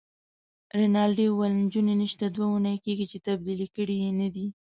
[0.79, 4.45] رینالډي وویل: نجونې نشته، دوې اونۍ کیږي چي تبدیلي کړي يې نه دي.